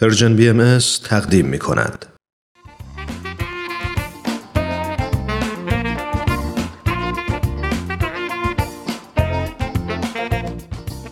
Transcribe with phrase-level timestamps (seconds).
[0.00, 2.06] Persian BMS تقدیم می کند.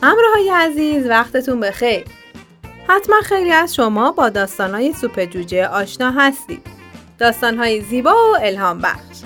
[0.02, 2.04] همراهای عزیز وقتتون بخیر.
[2.88, 6.66] حتما خیلی از شما با داستانهای سوپ جوجه آشنا هستید.
[7.18, 9.20] داستانهای زیبا و الهام بخش.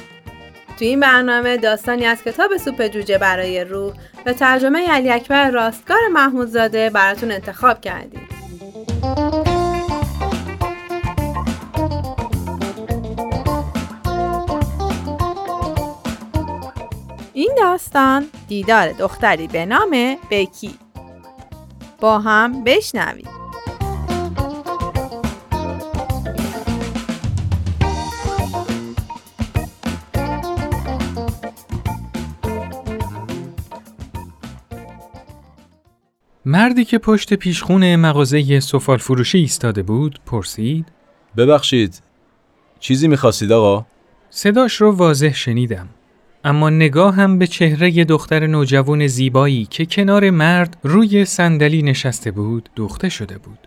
[0.79, 3.95] تو این برنامه داستانی از کتاب سوپ جوجه برای روح
[4.25, 8.36] به ترجمه علی اکبر راستگار محمودزاده براتون انتخاب کردیم.
[17.37, 20.75] این داستان دیدار دختری به نام بکی
[22.01, 23.29] با هم بشنوید.
[36.45, 40.87] مردی که پشت پیشخون مغازه سفال فروشی ایستاده بود پرسید
[41.37, 42.03] ببخشید
[42.81, 43.87] چیزی می‌خواستید آقا؟
[44.31, 45.89] صداش رو واضح شنیدم.
[46.47, 52.69] اما نگاه هم به چهره دختر نوجوان زیبایی که کنار مرد روی صندلی نشسته بود
[52.77, 53.59] دوخته شده بود.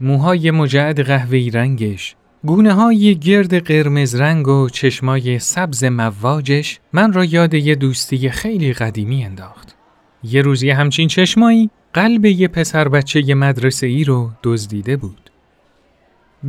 [0.00, 7.24] موهای مجعد قهوه‌ای رنگش، گونه های گرد قرمز رنگ و چشمای سبز مواجش من را
[7.24, 9.76] یاد یه دوستی خیلی قدیمی انداخت.
[10.24, 15.31] یه روزی همچین چشمایی قلب یه پسر بچه مدرسه ای رو دزدیده بود.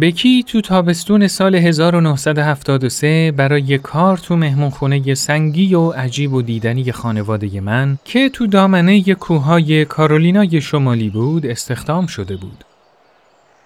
[0.02, 7.61] بکی تو تابستون سال 1973 برای کار تو مهمونخونه سنگی و عجیب و دیدنی خانواده
[7.61, 12.64] من که تو دامنه کوههای کارولینای شمالی بود استخدام شده بود.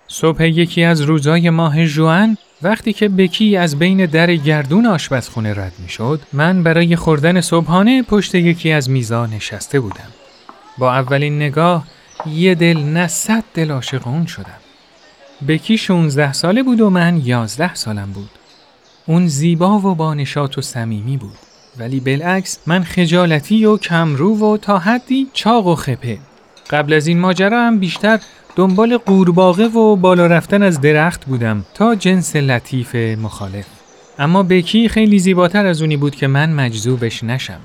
[0.08, 5.74] صبح یکی از روزای ماه جوان وقتی که بکی از بین در گردون آشپزخونه رد
[5.80, 10.10] می شد من برای خوردن صبحانه پشت یکی از میزا نشسته بودم.
[10.78, 11.88] با اولین نگاه
[12.26, 14.67] یه دل نه صد دل عاشق اون شدم.
[15.48, 18.30] بکی 16 ساله بود و من 11 سالم بود.
[19.06, 21.38] اون زیبا و با نشاط و صمیمی بود.
[21.80, 26.18] ولی بالعکس من خجالتی و کمرو و تا حدی چاق و خپه.
[26.70, 28.20] قبل از این ماجرا هم بیشتر
[28.56, 33.66] دنبال قورباغه و بالا رفتن از درخت بودم تا جنس لطیف مخالف.
[34.20, 37.60] اما بکی خیلی زیباتر از اونی بود که من مجذوبش نشم.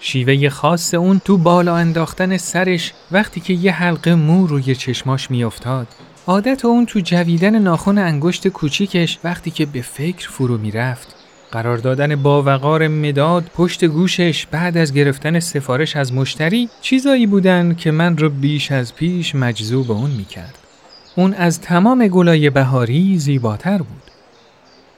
[0.00, 5.86] شیوه خاص اون تو بالا انداختن سرش وقتی که یه حلقه مو روی چشماش میافتاد
[6.28, 11.14] عادت اون تو جویدن ناخن انگشت کوچیکش وقتی که به فکر فرو می‌رفت
[11.52, 17.90] قرار دادن باوقار مداد پشت گوشش بعد از گرفتن سفارش از مشتری چیزایی بودن که
[17.90, 20.58] من رو بیش از پیش مجذوب اون می‌کرد.
[21.16, 24.02] اون از تمام گلای بهاری زیباتر بود.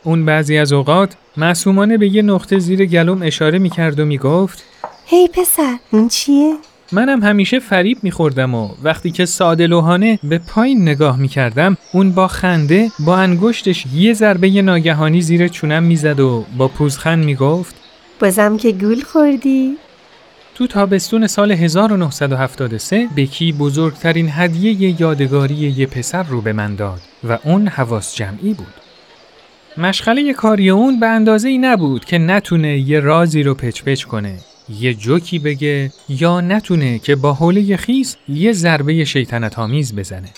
[0.05, 4.65] اون بعضی از اوقات معصومانه به یه نقطه زیر گلوم اشاره می‌کرد و می‌گفت
[5.07, 6.55] هی پسر این چیه؟
[6.93, 12.29] منم همیشه فریب میخوردم و وقتی که ساده لوحانه به پایین نگاه می‌کردم اون با
[12.29, 17.77] خنده با انگشتش یه ضربه ناگهانی زیر چونم می‌زد و با پوزخند می‌گفت
[18.21, 19.77] بازم که گول خوردی؟
[20.55, 27.39] تو تابستون سال 1973 بکی بزرگترین هدیه یادگاری یه پسر رو به من داد و
[27.45, 28.75] اون حواس جمعی بود.
[29.77, 34.35] مشغله کاری اون به اندازه ای نبود که نتونه یه رازی رو پچ پچ کنه
[34.71, 40.29] یه جوکی بگه یا نتونه که با حوله خیس یه ضربه شیطنت آمیز بزنه.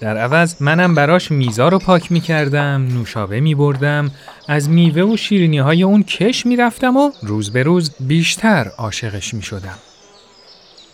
[0.00, 4.10] در عوض منم براش میزا رو پاک می کردم، نوشابه می بردم،
[4.48, 9.34] از میوه و شیرینی های اون کش می رفتم و روز به روز بیشتر عاشقش
[9.34, 9.78] می شدم.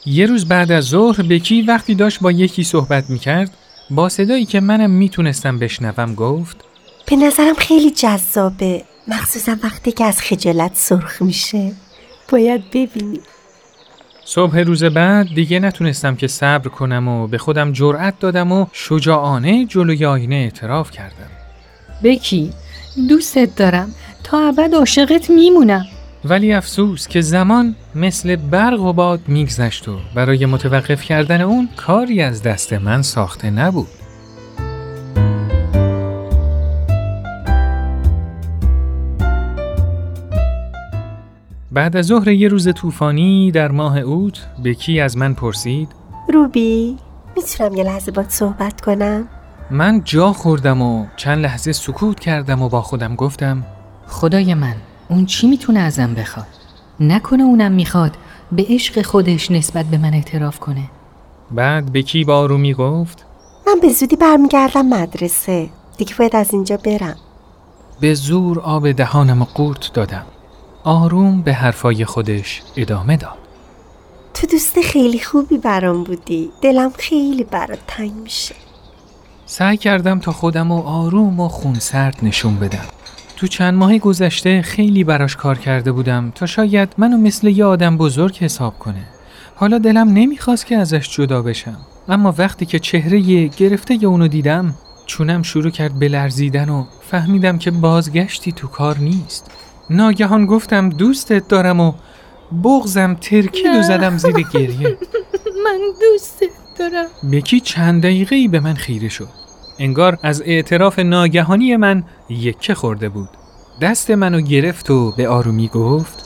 [0.06, 3.50] یه روز بعد از ظهر بکی وقتی داشت با یکی صحبت می کرد
[3.90, 6.56] با صدایی که منم می‌تونستم بشنوم گفت
[7.06, 11.72] به نظرم خیلی جذابه مخصوصا وقتی که از خجالت سرخ میشه
[12.28, 13.20] باید ببینی
[14.24, 19.66] صبح روز بعد دیگه نتونستم که صبر کنم و به خودم جرأت دادم و شجاعانه
[19.66, 21.30] جلوی آینه اعتراف کردم.
[22.02, 22.52] بکی
[23.08, 23.94] دوستت دارم
[24.24, 25.84] تا ابد عاشقت میمونم.
[26.24, 32.22] ولی افسوس که زمان مثل برق و باد میگذشت و برای متوقف کردن اون کاری
[32.22, 33.97] از دست من ساخته نبود.
[41.78, 45.88] بعد از ظهر یه روز طوفانی در ماه اوت بکی از من پرسید؟
[46.28, 46.96] روبی
[47.36, 49.28] می‌تونم یه لحظه باد صحبت کنم؟
[49.70, 53.66] من جا خوردم و چند لحظه سکوت کردم و با خودم گفتم
[54.08, 54.74] خدای من
[55.08, 56.46] اون چی می‌تونه ازم بخواد؟
[57.00, 58.16] نکنه اونم می‌خواد
[58.52, 60.90] به عشق خودش نسبت به من اعتراف کنه.
[61.50, 63.26] بعد بکی با آرومی گفت
[63.66, 67.16] من به زودی برمیگردم مدرسه دیگه باید از اینجا برم.
[68.00, 70.26] به زور آب دهانم قورت دادم.
[70.88, 73.38] آروم به حرفای خودش ادامه داد
[74.34, 78.54] تو دوست خیلی خوبی برام بودی دلم خیلی برات تنگ میشه
[79.46, 82.84] سعی کردم تا خودم و آروم و خونسرد نشون بدم.
[83.36, 87.96] تو چند ماه گذشته خیلی براش کار کرده بودم تا شاید منو مثل یه آدم
[87.96, 89.04] بزرگ حساب کنه.
[89.54, 91.78] حالا دلم نمی‌خواست که ازش جدا بشم.
[92.08, 94.74] اما وقتی که چهره گرفته اونو دیدم
[95.06, 99.50] چونم شروع کرد به لرزیدن و فهمیدم که بازگشتی تو کار نیست.
[99.90, 101.92] ناگهان گفتم دوستت دارم و
[102.64, 104.98] بغزم ترکید و زدم زیر گریه.
[105.64, 109.28] من دوستت دارم بکی چند دقیقه ای به من خیره شد.
[109.78, 113.28] انگار از اعتراف ناگهانی من یکه خورده بود.
[113.80, 116.24] دست منو گرفت و به آرومی گفت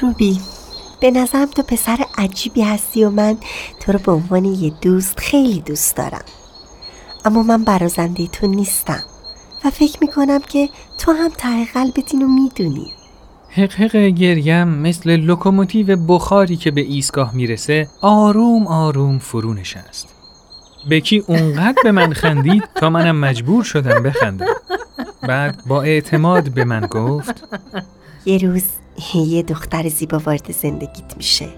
[0.00, 0.40] روبی
[1.00, 3.36] به نظرم تو پسر عجیبی هستی و من
[3.80, 6.24] تو رو به عنوان یه دوست خیلی دوست دارم
[7.24, 9.02] اما من برازنده تو نیستم
[9.64, 10.68] و فکر می‌کنم که
[10.98, 12.92] تو هم ته قلبت اینو می‌دونی
[13.50, 20.08] حقحق گریم مثل لوکوموتیو بخاری که به ایستگاه می‌رسه آروم آروم فرو نشست.
[20.90, 24.46] بکی اونقدر به من خندید تا منم مجبور شدم بخندم.
[25.22, 27.44] بعد با اعتماد به من گفت
[28.24, 28.62] یه روز
[29.14, 31.48] یه دختر زیبا وارد زندگیت میشه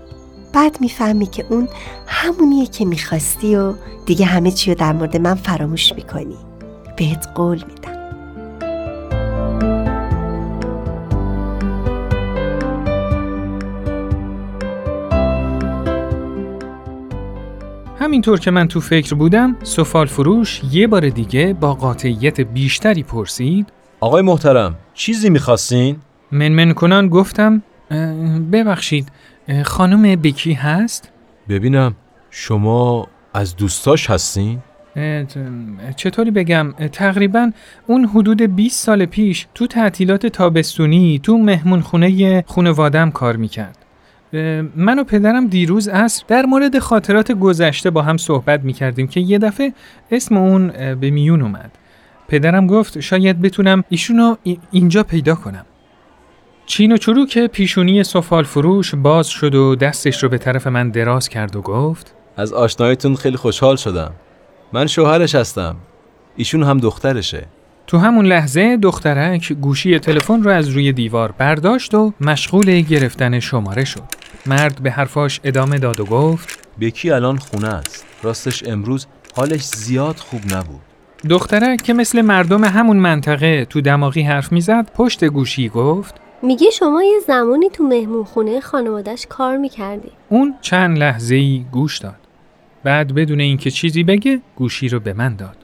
[0.53, 1.69] بعد می‌فهمی که اون
[2.07, 3.75] همونیه که می‌خواستی و
[4.07, 6.37] دیگه همه چی رو در مورد من فراموش می‌کنی
[6.97, 7.96] بهت قول میدم
[18.17, 23.73] همینطور که من تو فکر بودم سفال فروش یه بار دیگه با قاطعیت بیشتری پرسید
[24.01, 25.97] آقای محترم چیزی می‌خواستین؟
[26.33, 29.09] منمن کنان گفتم "اه، ببخشید
[29.65, 31.13] خانم بکی هست؟
[31.49, 31.97] ببینم
[32.31, 34.59] شما از دوستاش هستین؟
[35.97, 37.51] چطوری بگم تقریبا
[37.87, 43.86] اون حدود 20 سال پیش تو تعطیلات تابستونی تو مهمون خونه خونوادم کار می‌کرد
[44.77, 49.39] من و پدرم دیروز عصر در مورد خاطرات گذشته با هم صحبت می‌کردیم که یه
[49.39, 49.73] دفعه
[50.11, 51.71] اسم اون به میون اومد.
[52.29, 55.65] پدرم گفت شاید بتونم ایشونو ای- اینجا پیدا کنم.
[56.67, 61.29] چین و چروک پیشونی سفال فروش باز شد و دستش رو به طرف من دراز
[61.29, 64.13] کرد و گفت از آشنایتون خیلی خوشحال شدم.
[64.73, 65.77] من شوهرش هستم.
[66.37, 67.47] ایشون هم دخترشه.
[67.87, 73.85] تو همون لحظه دخترک گوشی تلفن رو از روی دیوار برداشت و مشغول گرفتن شماره
[73.85, 74.03] شد.
[74.49, 79.07] مرد به حرفاش ادامه داد و گفت بکی الان خونه است راستش امروز
[79.37, 80.81] حالش زیاد خوب نبود
[81.29, 87.03] دخترک که مثل مردم همون منطقه تو دماغی حرف می‌زد پشت گوشی گفت میگه شما
[87.03, 92.17] یه زمانی تو مهمون خونه خانوادش کار می‌کردی اون چند لحظه ای گوش داد.
[92.85, 95.57] بعد بدون اینکه چیزی بگه گوشی رو به من داد.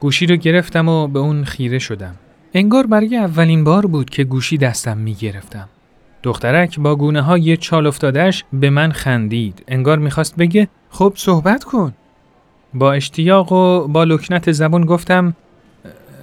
[0.00, 2.14] گوشی رو گرفتم و به اون خیره شدم.
[2.54, 5.68] انگار برای اولین بار بود که گوشی دستم می گرفتم.
[6.24, 9.64] دخترک با گونه های چال افتادش به من خندید.
[9.68, 11.94] انگار می‌خواست بگه خب صحبت کن.
[12.74, 15.36] با اشتیاق و با لکنت زبون گفتم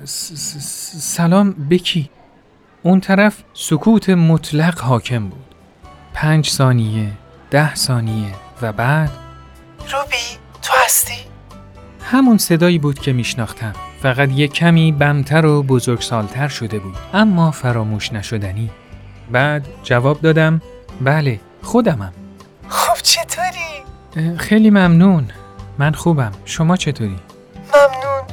[0.05, 2.09] سلام بکی.
[2.83, 5.55] اون طرف سکوت مطلق حاکم بود.
[6.13, 7.11] پنج ثانیه،
[7.51, 9.11] ده ثانیه و بعد
[9.79, 11.21] روبی تو هستی؟
[12.01, 13.73] همون صدایی بود که میشناختم.
[14.01, 16.95] فقط یه کمی بمتر و بزرگسالتر شده بود.
[17.13, 18.69] اما فراموش نشدنی.
[19.31, 20.61] بعد جواب دادم
[21.01, 22.13] بله خودمم.
[22.69, 25.27] خب چطوری؟ خیلی ممنون.
[25.77, 26.31] من خوبم.
[26.45, 27.19] شما چطوری؟
[27.55, 28.23] ممنون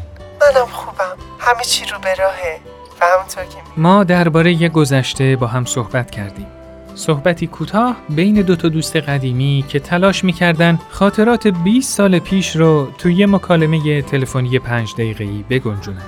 [0.41, 2.61] منم خوبم همه چی رو به راهه
[3.01, 6.47] و همونطور که می ما درباره یه گذشته با هم صحبت کردیم.
[6.95, 12.91] صحبتی کوتاه بین دو تا دوست قدیمی که تلاش می‌کردن خاطرات 20 سال پیش رو
[12.99, 16.03] توی یه مکالمه تلفنی پنج دقیقه‌ای بگنجونن.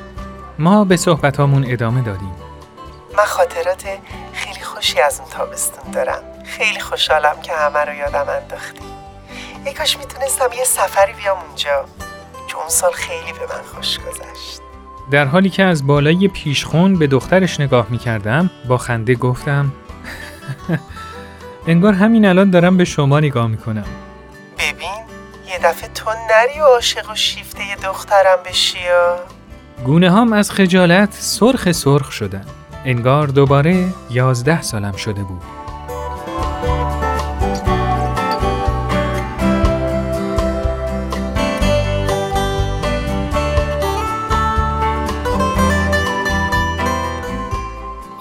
[0.58, 2.32] ما به صحبتامون ادامه دادیم.
[3.18, 3.82] من خاطرات
[4.32, 4.49] خیلی
[4.80, 6.22] خوشی از اون تابستون دارم.
[6.44, 8.80] خیلی خوشحالم که همه رو یادم انداختی.
[9.64, 11.84] ای کاش می‌تونستم یه سفری بیام اونجا.
[12.48, 14.60] که اون سال خیلی به من خوش گذشت.
[15.10, 19.72] در حالی که از بالای پیشخون به دخترش نگاه می کردم با خنده گفتم
[21.66, 23.86] انگار همین الان دارم به شما نگاه می کنم.
[24.58, 25.00] ببین
[25.46, 29.16] یه دفعه تو نری و عاشق و شیفته یه دخترم بشی یا؟
[29.84, 32.46] گونه هام از خجالت سرخ سرخ شدن.
[32.84, 35.42] انگار دوباره یازده سالم شده بود.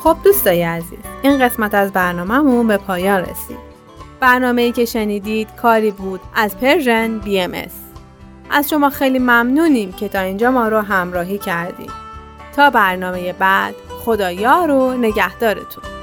[0.04, 3.70] خب دوستای عزیز این قسمت از برنامهمون به پایان رسید.
[4.20, 7.72] برنامه ای که شنیدید کاری بود از پرژن BMS
[8.50, 11.92] از شما خیلی ممنونیم که تا اینجا ما رو همراهی کردید.
[12.56, 13.76] تا برنامه بعد
[14.06, 15.99] خدا یار و نگهدارتون.